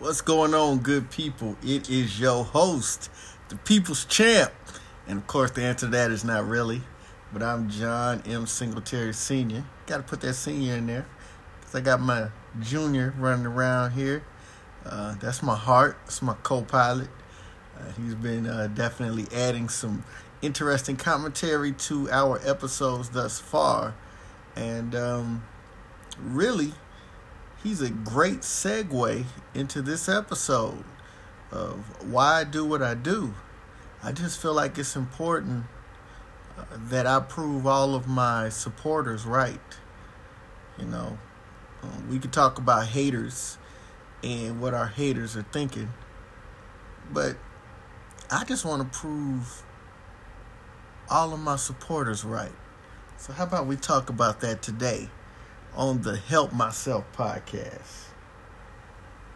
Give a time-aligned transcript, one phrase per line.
[0.00, 1.58] What's going on, good people?
[1.62, 3.10] It is your host,
[3.50, 4.50] the People's Champ.
[5.06, 6.80] And of course, the answer to that is not really.
[7.34, 8.46] But I'm John M.
[8.46, 9.62] Singletary Sr.
[9.84, 11.04] Got to put that senior in there
[11.60, 12.28] because I got my
[12.62, 14.24] junior running around here.
[14.86, 15.98] Uh, that's my heart.
[16.06, 17.10] That's my co pilot.
[17.78, 20.02] Uh, he's been uh, definitely adding some
[20.40, 23.94] interesting commentary to our episodes thus far.
[24.56, 25.44] And um,
[26.18, 26.72] really,
[27.62, 29.24] he's a great segue
[29.54, 30.84] into this episode
[31.50, 33.34] of why I do what I do.
[34.02, 35.64] I just feel like it's important
[36.56, 39.60] uh, that I prove all of my supporters right.
[40.78, 41.18] You know,
[41.82, 43.58] uh, we could talk about haters
[44.22, 45.90] and what our haters are thinking,
[47.12, 47.36] but
[48.30, 49.62] I just want to prove
[51.10, 52.52] all of my supporters right.
[53.18, 55.10] So, how about we talk about that today
[55.76, 58.06] on the Help Myself podcast?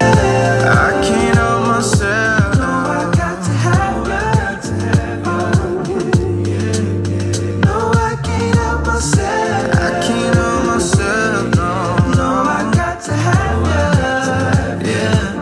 [0.00, 2.56] I can't help myself.
[2.56, 4.06] No, I got to have
[5.88, 7.58] you.
[7.60, 9.74] No, I can't help myself.
[9.74, 11.54] I can't help myself.
[11.54, 14.90] No, no, I got to have you.
[14.90, 15.34] Yeah.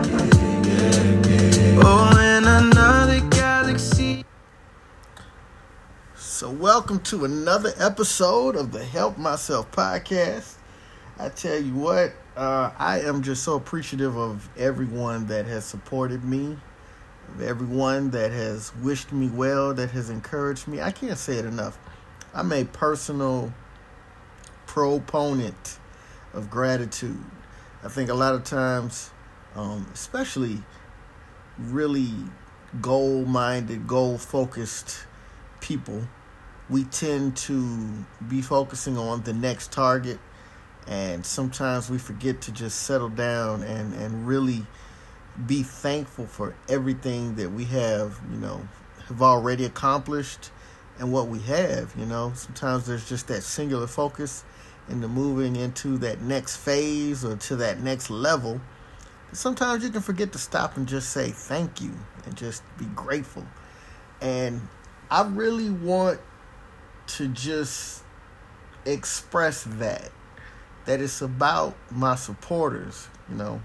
[1.83, 4.25] Oh, in another galaxy.
[6.15, 10.52] So, welcome to another episode of the Help Myself podcast.
[11.23, 16.25] I tell you what, uh, I am just so appreciative of everyone that has supported
[16.25, 16.57] me,
[17.41, 20.81] everyone that has wished me well, that has encouraged me.
[20.81, 21.79] I can't say it enough.
[22.33, 23.53] I'm a personal
[24.65, 25.79] proponent
[26.33, 27.23] of gratitude.
[27.85, 29.09] I think a lot of times,
[29.55, 30.61] um, especially
[31.57, 32.11] really
[32.81, 35.05] goal minded, goal focused
[35.61, 36.05] people,
[36.69, 40.19] we tend to be focusing on the next target
[40.87, 44.65] and sometimes we forget to just settle down and and really
[45.47, 48.67] be thankful for everything that we have you know
[49.07, 50.51] have already accomplished
[50.99, 52.31] and what we have you know.
[52.35, 54.43] Sometimes there's just that singular focus
[54.89, 58.59] into moving into that next phase or to that next level.
[59.31, 61.91] Sometimes you can forget to stop and just say thank you
[62.25, 63.45] and just be grateful.
[64.21, 64.61] And
[65.09, 66.19] i really want
[67.05, 68.03] to just
[68.85, 70.11] express that
[70.85, 73.07] that it's about my supporters.
[73.29, 73.61] You know,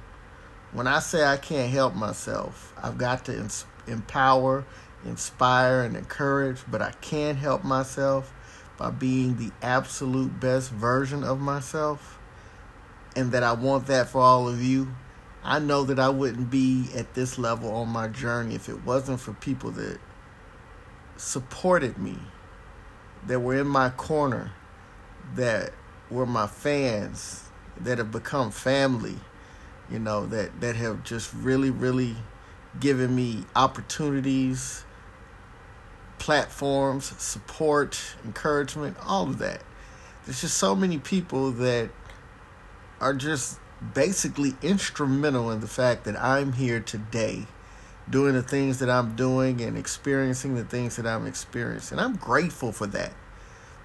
[0.73, 4.65] when I say I can't help myself, I've got to ins- empower,
[5.05, 8.33] inspire, and encourage, but I can help myself
[8.77, 12.19] by being the absolute best version of myself.
[13.17, 14.95] And that I want that for all of you.
[15.43, 19.19] I know that I wouldn't be at this level on my journey if it wasn't
[19.19, 19.99] for people that
[21.17, 22.19] supported me,
[23.27, 24.53] that were in my corner,
[25.35, 25.73] that
[26.11, 27.49] were my fans
[27.81, 29.17] that have become family,
[29.91, 32.17] you know, that, that have just really, really
[32.81, 34.85] given me opportunities,
[36.19, 39.63] platforms, support, encouragement, all of that.
[40.25, 41.91] There's just so many people that
[43.01, 43.59] are just
[43.95, 47.47] basically instrumental in the fact that I'm here today
[48.11, 51.99] doing the things that I'm doing and experiencing the things that I'm experiencing.
[51.99, 53.13] And I'm grateful for that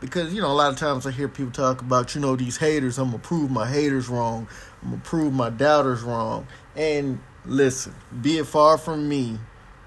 [0.03, 2.57] because you know a lot of times I hear people talk about you know these
[2.57, 2.99] haters.
[2.99, 4.47] I'm gonna prove my haters wrong.
[4.81, 6.45] I'm gonna prove my doubters wrong.
[6.75, 9.39] And listen, be it far from me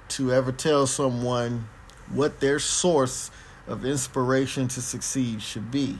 [0.09, 1.69] to ever tell someone
[2.09, 3.31] what their source
[3.67, 5.99] of inspiration to succeed should be.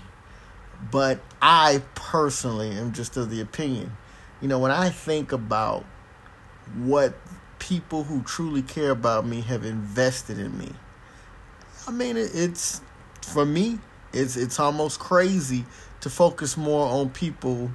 [0.91, 3.97] But I personally am just of the opinion,
[4.41, 5.85] you know, when I think about
[6.77, 7.15] what
[7.59, 10.73] people who truly care about me have invested in me,
[11.87, 12.81] I mean, it's
[13.21, 13.79] for me,
[14.17, 15.65] it's it's almost crazy
[16.01, 17.71] to focus more on people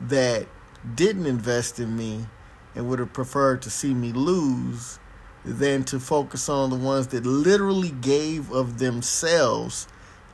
[0.00, 0.46] that
[0.94, 2.26] didn't invest in me
[2.74, 4.98] and would have preferred to see me lose
[5.44, 9.86] than to focus on the ones that literally gave of themselves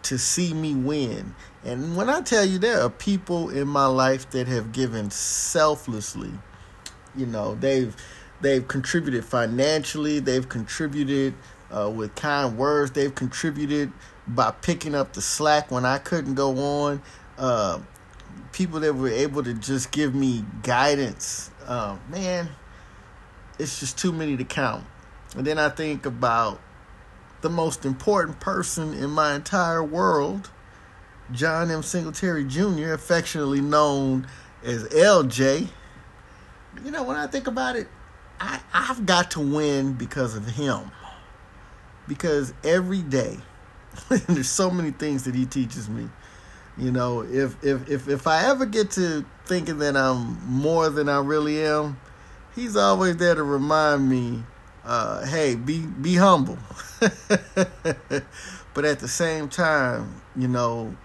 [0.02, 1.34] to see me win.
[1.64, 6.32] And when I tell you there are people in my life that have given selflessly,
[7.14, 7.94] you know, they've
[8.40, 11.34] they've contributed financially, they've contributed
[11.70, 13.92] uh, with kind words, they've contributed
[14.26, 17.02] by picking up the slack when I couldn't go on.
[17.36, 17.80] Uh,
[18.52, 21.50] people that were able to just give me guidance.
[21.66, 22.48] Uh, man,
[23.58, 24.84] it's just too many to count.
[25.36, 26.60] And then I think about
[27.40, 30.50] the most important person in my entire world,
[31.32, 31.82] John M.
[31.82, 34.26] Singletary Jr., affectionately known
[34.62, 35.68] as LJ.
[36.84, 37.88] You know, when I think about it,
[38.40, 40.90] I, I've got to win because of him.
[42.08, 43.38] Because every day,
[44.28, 46.08] there's so many things that he teaches me.
[46.78, 51.08] You know, if if if if I ever get to thinking that I'm more than
[51.08, 51.98] I really am,
[52.54, 54.42] he's always there to remind me,
[54.84, 56.58] uh, hey, be be humble.
[58.74, 60.96] but at the same time, you know,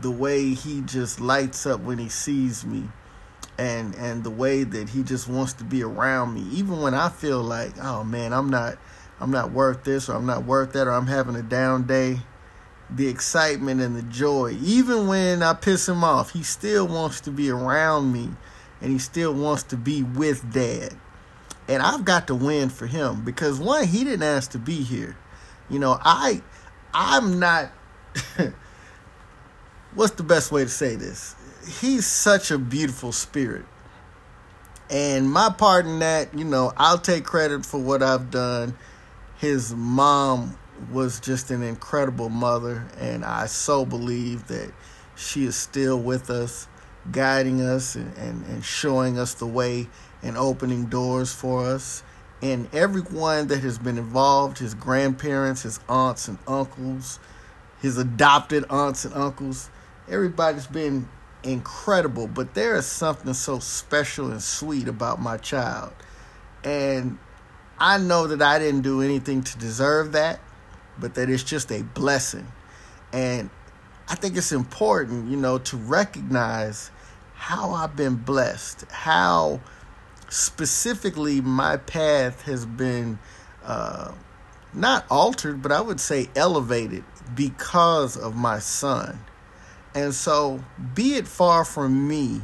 [0.00, 2.84] the way he just lights up when he sees me
[3.58, 7.08] and and the way that he just wants to be around me even when I
[7.08, 8.78] feel like, oh man, I'm not
[9.20, 12.18] I'm not worth this or I'm not worth that or I'm having a down day.
[12.88, 17.30] The excitement and the joy, even when I piss him off, he still wants to
[17.30, 18.30] be around me
[18.80, 20.94] and he still wants to be with dad.
[21.68, 25.16] And I've got to win for him because one, he didn't ask to be here.
[25.68, 26.42] You know, I
[26.94, 27.72] I'm not
[29.94, 31.34] what's the best way to say this?
[31.80, 33.64] He's such a beautiful spirit.
[34.88, 38.76] And my part in that, you know, I'll take credit for what I've done.
[39.38, 40.58] His mom
[40.92, 44.72] was just an incredible mother, and I so believe that
[45.14, 46.68] she is still with us
[47.12, 49.88] guiding us and, and, and showing us the way
[50.22, 52.02] and opening doors for us.
[52.42, 57.18] And everyone that has been involved his grandparents, his aunts and uncles,
[57.80, 59.70] his adopted aunts and uncles
[60.08, 61.08] everybody's been
[61.42, 65.92] incredible, but there is something so special and sweet about my child.
[66.64, 67.18] And
[67.78, 70.40] I know that I didn't do anything to deserve that,
[70.98, 72.46] but that it's just a blessing.
[73.12, 73.50] And
[74.08, 76.90] I think it's important, you know, to recognize
[77.34, 79.60] how I've been blessed, how
[80.28, 83.18] specifically my path has been
[83.64, 84.12] uh,
[84.72, 89.18] not altered, but I would say elevated because of my son.
[89.94, 90.62] And so,
[90.94, 92.42] be it far from me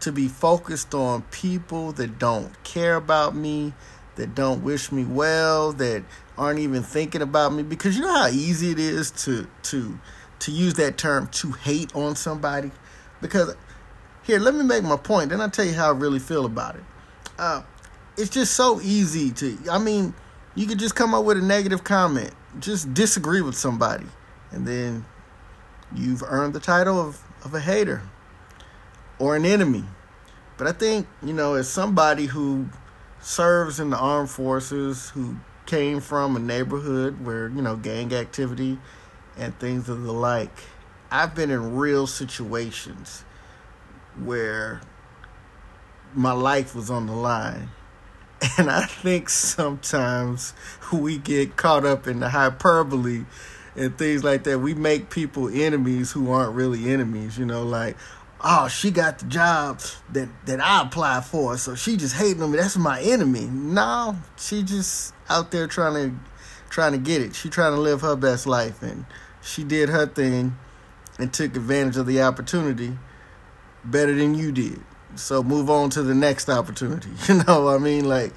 [0.00, 3.72] to be focused on people that don't care about me,
[4.16, 6.04] that don't wish me well, that
[6.36, 9.98] aren't even thinking about me because you know how easy it is to to
[10.40, 12.70] to use that term to hate on somebody
[13.20, 13.54] because
[14.22, 15.30] here, let me make my point.
[15.30, 16.84] Then I'll tell you how I really feel about it.
[17.38, 17.62] Uh,
[18.16, 20.14] it's just so easy to, I mean,
[20.54, 22.30] you could just come up with a negative comment,
[22.60, 24.06] just disagree with somebody,
[24.50, 25.04] and then
[25.94, 28.02] you've earned the title of, of a hater
[29.18, 29.84] or an enemy.
[30.58, 32.68] But I think, you know, as somebody who
[33.22, 35.36] serves in the armed forces, who
[35.66, 38.78] came from a neighborhood where, you know, gang activity
[39.38, 40.50] and things of the like,
[41.10, 43.24] I've been in real situations
[44.22, 44.80] where
[46.14, 47.70] my life was on the line.
[48.58, 50.52] And I think sometimes
[50.92, 53.24] we get caught up in the hyperbole
[53.76, 54.58] and things like that.
[54.58, 57.96] We make people enemies who aren't really enemies, you know, like,
[58.44, 59.80] oh, she got the job
[60.12, 62.58] that, that I applied for, so she just hating on me.
[62.58, 63.46] That's my enemy.
[63.46, 66.16] No, she just out there trying to
[66.70, 67.34] trying to get it.
[67.34, 69.04] She trying to live her best life and
[69.42, 70.56] she did her thing
[71.18, 72.96] and took advantage of the opportunity
[73.84, 74.80] better than you did.
[75.14, 77.10] So move on to the next opportunity.
[77.28, 78.32] You know, I mean, like,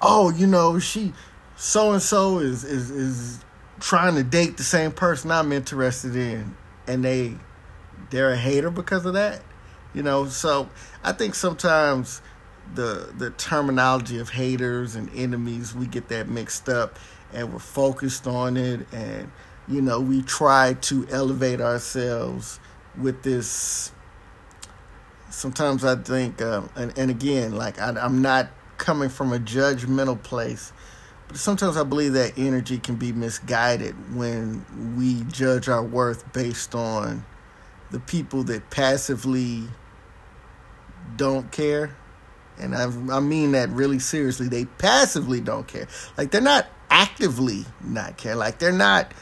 [0.00, 1.12] oh, you know, she,
[1.56, 3.44] so and so is is is
[3.80, 6.54] trying to date the same person I'm interested in,
[6.86, 7.34] and they,
[8.12, 9.42] they're a hater because of that.
[9.94, 10.68] You know, so
[11.02, 12.22] I think sometimes
[12.74, 16.98] the the terminology of haters and enemies we get that mixed up,
[17.32, 19.32] and we're focused on it, and
[19.66, 22.60] you know we try to elevate ourselves
[22.96, 23.92] with this
[25.30, 28.48] sometimes I think, uh, and, and again, like I, I'm not
[28.78, 30.72] coming from a judgmental place,
[31.28, 34.64] but sometimes I believe that energy can be misguided when
[34.96, 37.24] we judge our worth based on
[37.92, 39.64] the people that passively
[41.16, 41.96] don't care.
[42.58, 42.84] And I,
[43.14, 44.48] I mean that really seriously.
[44.48, 45.86] They passively don't care.
[46.16, 48.34] Like they're not actively not care.
[48.34, 49.12] Like they're not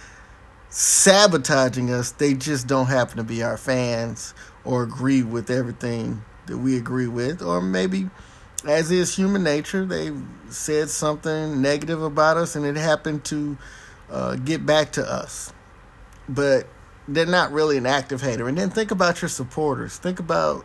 [0.70, 2.12] sabotaging us.
[2.12, 4.34] They just don't happen to be our fans
[4.64, 8.10] or agree with everything that we agree with, or maybe,
[8.66, 10.12] as is human nature, they
[10.48, 13.56] said something negative about us and it happened to
[14.10, 15.52] uh, get back to us.
[16.28, 16.66] But
[17.14, 18.48] they're not really an active hater.
[18.48, 19.98] And then think about your supporters.
[19.98, 20.64] Think about,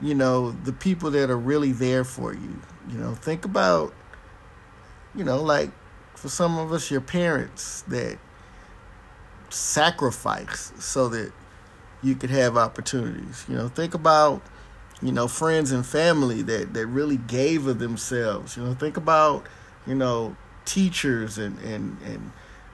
[0.00, 2.60] you know, the people that are really there for you.
[2.88, 3.94] You know, think about,
[5.14, 5.70] you know, like
[6.14, 8.18] for some of us, your parents that
[9.50, 11.32] sacrifice so that
[12.02, 13.44] you could have opportunities.
[13.48, 14.42] You know, think about,
[15.02, 18.56] you know, friends and family that, that really gave of themselves.
[18.56, 19.46] You know, think about,
[19.86, 22.32] you know, teachers and, and, and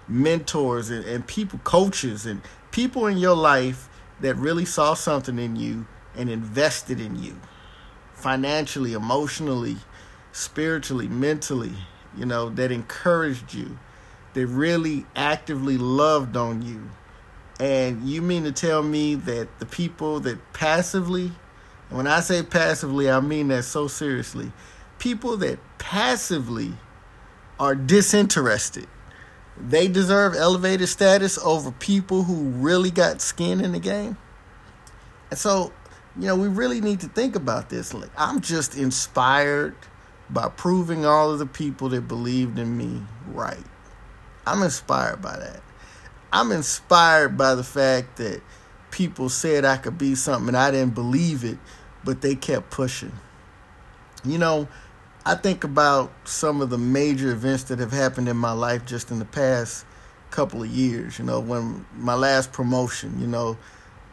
[0.09, 3.89] mentors and, and people, coaches and people in your life
[4.21, 7.39] that really saw something in you and invested in you
[8.15, 9.77] financially, emotionally,
[10.33, 11.73] spiritually, mentally,
[12.17, 13.79] you know, that encouraged you,
[14.35, 16.89] that really actively loved on you
[17.63, 21.31] and you mean to tell me that the people that passively,
[21.89, 24.51] and when I say passively, I mean that so seriously,
[24.99, 26.73] people that passively
[27.61, 28.89] are disinterested.
[29.57, 34.17] They deserve elevated status over people who really got skin in the game.
[35.31, 35.73] And so,
[36.19, 37.95] you know, we really need to think about this.
[37.95, 39.77] Like, I'm just inspired
[40.31, 43.65] by proving all of the people that believed in me right.
[44.47, 45.63] I'm inspired by that.
[46.33, 48.43] I'm inspired by the fact that
[48.91, 51.59] people said I could be something and I didn't believe it,
[52.05, 53.13] but they kept pushing.
[54.25, 54.69] You know,
[55.25, 59.11] I think about some of the major events that have happened in my life just
[59.13, 59.85] in the past
[60.31, 61.19] couple of years.
[61.19, 63.57] You know, when my last promotion, you know,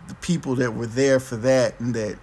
[0.08, 2.18] the people that were there for that and that,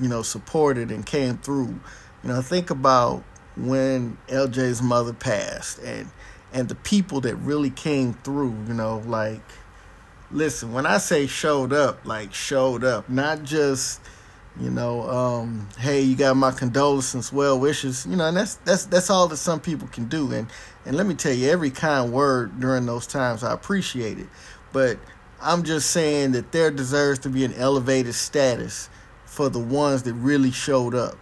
[0.00, 1.80] you know, supported and came through.
[2.22, 3.24] You know, I think about
[3.56, 6.08] when LJ's mother passed and
[6.52, 9.42] and the people that really came through, you know, like
[10.30, 14.00] listen, when I say showed up, like showed up, not just
[14.60, 18.86] you know, um, hey, you got my condolences, well wishes, you know, and that's that's
[18.86, 20.32] that's all that some people can do.
[20.32, 20.48] And
[20.84, 24.26] and let me tell you, every kind word during those times, I appreciate it.
[24.72, 24.98] But
[25.40, 28.90] I'm just saying that there deserves to be an elevated status
[29.24, 31.16] for the ones that really showed up,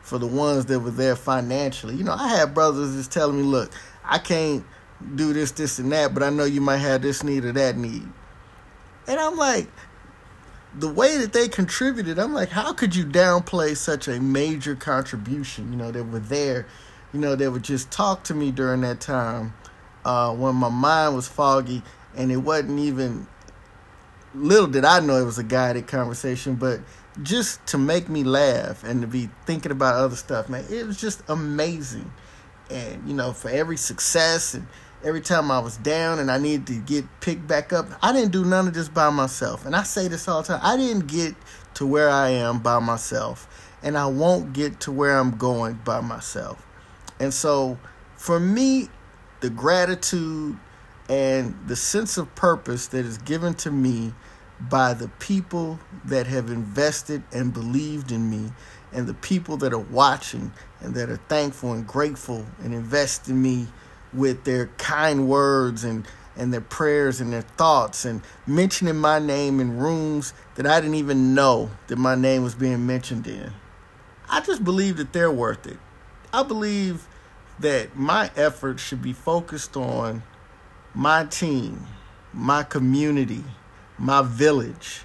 [0.00, 1.94] for the ones that were there financially.
[1.94, 3.70] You know, I have brothers that's telling me, look,
[4.04, 4.64] I can't
[5.14, 7.76] do this, this, and that, but I know you might have this need or that
[7.76, 8.08] need.
[9.06, 9.68] And I'm like,
[10.76, 15.72] the way that they contributed, I'm like, how could you downplay such a major contribution?
[15.72, 16.66] You know, they were there,
[17.12, 19.54] you know, they would just talk to me during that time
[20.04, 21.82] uh, when my mind was foggy
[22.16, 23.26] and it wasn't even,
[24.34, 26.80] little did I know it was a guided conversation, but
[27.22, 31.00] just to make me laugh and to be thinking about other stuff, man, it was
[31.00, 32.12] just amazing.
[32.70, 34.66] And, you know, for every success and,
[35.04, 37.86] every time I was down and I needed to get picked back up.
[38.02, 39.64] I didn't do none of this by myself.
[39.64, 40.60] And I say this all the time.
[40.62, 41.34] I didn't get
[41.74, 43.48] to where I am by myself.
[43.82, 46.66] And I won't get to where I'm going by myself.
[47.20, 47.78] And so
[48.16, 48.88] for me,
[49.40, 50.58] the gratitude
[51.08, 54.12] and the sense of purpose that is given to me
[54.60, 58.50] by the people that have invested and believed in me
[58.92, 63.40] and the people that are watching and that are thankful and grateful and invest in
[63.40, 63.68] me
[64.12, 69.58] with their kind words and and their prayers and their thoughts and mentioning my name
[69.58, 73.52] in rooms that I didn't even know that my name was being mentioned in.
[74.30, 75.78] I just believe that they're worth it.
[76.32, 77.08] I believe
[77.58, 80.22] that my efforts should be focused on
[80.94, 81.86] my team,
[82.32, 83.42] my community,
[83.98, 85.02] my village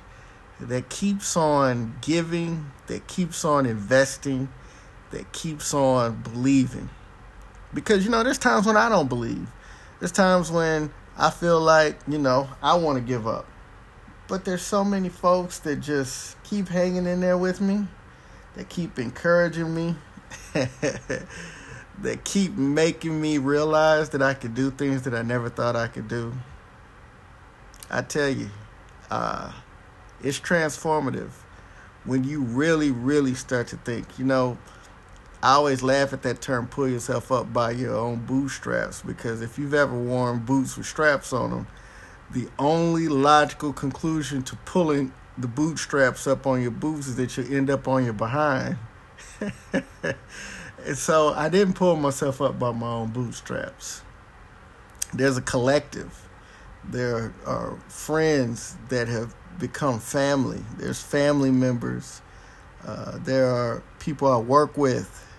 [0.60, 4.50] that keeps on giving, that keeps on investing,
[5.12, 6.90] that keeps on believing.
[7.74, 9.48] Because, you know, there's times when I don't believe.
[10.00, 13.46] There's times when I feel like, you know, I want to give up.
[14.28, 17.88] But there's so many folks that just keep hanging in there with me,
[18.56, 19.96] that keep encouraging me,
[20.54, 25.88] that keep making me realize that I could do things that I never thought I
[25.88, 26.34] could do.
[27.90, 28.50] I tell you,
[29.12, 29.52] uh,
[30.22, 31.32] it's transformative
[32.06, 34.58] when you really, really start to think, you know,
[35.44, 39.60] I always laugh at that term, pull yourself up by your own bootstraps, because if
[39.60, 41.68] you've ever worn boots with straps on them,
[42.32, 47.58] the only logical conclusion to pulling the bootstraps up on your boots is that you
[47.58, 48.78] end up on your behind.
[49.42, 54.02] and so I didn't pull myself up by my own bootstraps.
[55.14, 56.26] There's a collective.
[56.86, 60.64] There are friends that have become family.
[60.78, 62.22] There's family members.
[62.88, 65.32] Uh, there are people I work with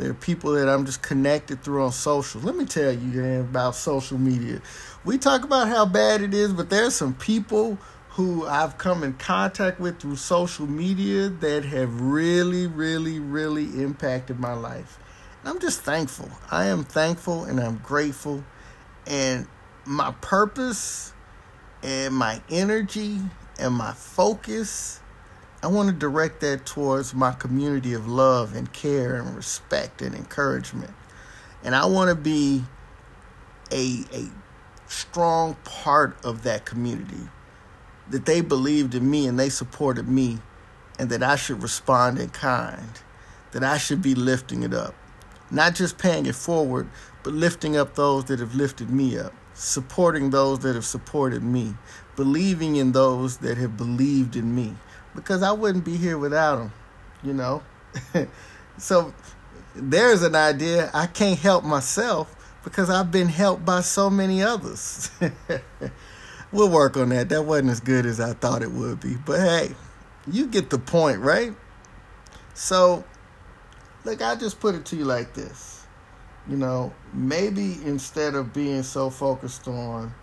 [0.00, 2.40] there are people that I'm just connected through on social.
[2.40, 4.62] Let me tell you about social media.
[5.04, 7.76] We talk about how bad it is, but there's some people
[8.08, 14.40] who I've come in contact with through social media that have really, really, really impacted
[14.40, 14.98] my life.
[15.40, 16.30] And I'm just thankful.
[16.50, 18.42] I am thankful and I'm grateful.
[19.06, 19.46] And
[19.84, 21.12] my purpose
[21.82, 23.18] and my energy
[23.58, 25.00] and my focus
[25.62, 30.14] I want to direct that towards my community of love and care and respect and
[30.14, 30.94] encouragement.
[31.62, 32.64] And I want to be
[33.70, 34.30] a, a
[34.86, 37.28] strong part of that community.
[38.08, 40.38] That they believed in me and they supported me,
[40.98, 42.98] and that I should respond in kind.
[43.52, 44.94] That I should be lifting it up.
[45.50, 46.88] Not just paying it forward,
[47.22, 49.34] but lifting up those that have lifted me up.
[49.52, 51.74] Supporting those that have supported me.
[52.16, 54.74] Believing in those that have believed in me
[55.14, 56.72] because I wouldn't be here without them,
[57.22, 57.62] you know.
[58.78, 59.12] so
[59.74, 65.10] there's an idea I can't help myself because I've been helped by so many others.
[66.52, 67.28] we'll work on that.
[67.28, 69.74] That wasn't as good as I thought it would be, but hey,
[70.30, 71.52] you get the point, right?
[72.54, 73.04] So
[74.02, 75.84] Look, I just put it to you like this.
[76.48, 80.14] You know, maybe instead of being so focused on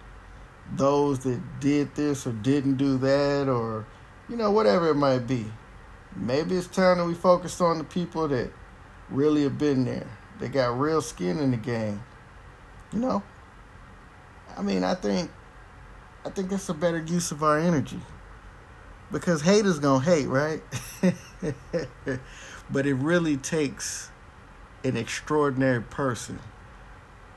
[0.75, 3.86] those that did this or didn't do that or,
[4.30, 5.46] you know, whatever it might be,
[6.16, 8.52] maybe it's time that we focus on the people that
[9.10, 10.08] really have been there.
[10.40, 12.04] They got real skin in the game.
[12.92, 13.24] You know?
[14.58, 15.32] I mean, I think
[16.26, 18.02] I think that's a better use of our energy.
[19.12, 20.62] Because haters gonna hate, right?
[22.70, 24.10] but it really takes
[24.84, 26.40] an extraordinary person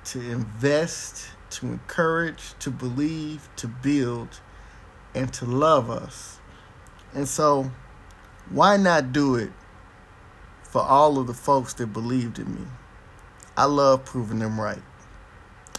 [0.06, 4.40] to invest, to encourage, to believe, to build,
[5.14, 6.39] and to love us.
[7.14, 7.70] And so,
[8.50, 9.50] why not do it
[10.62, 12.66] for all of the folks that believed in me?
[13.56, 14.82] I love proving them right.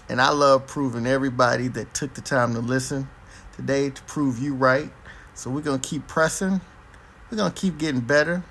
[0.10, 3.08] And I love proving everybody that took the time to listen
[3.56, 4.92] today to prove you right.
[5.34, 6.60] So we're going to keep pressing.
[7.30, 8.44] We're going to keep getting better.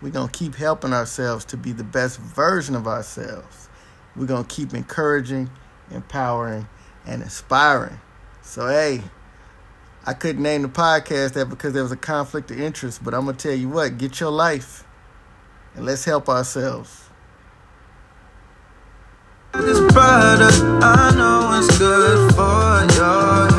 [0.00, 3.68] We're going to keep helping ourselves to be the best version of ourselves.
[4.14, 5.50] We're going to keep encouraging,
[5.90, 6.68] empowering,
[7.06, 8.00] and inspiring.
[8.42, 9.02] So, hey,
[10.04, 13.24] I couldn't name the podcast that because there was a conflict of interest, but I'm
[13.36, 14.84] to tell you what get your life
[15.74, 17.08] and let's help ourselves.
[19.54, 19.60] I
[21.14, 23.51] know good for you